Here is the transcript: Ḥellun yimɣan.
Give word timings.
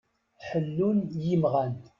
Ḥellun 0.47 0.99
yimɣan. 1.25 1.73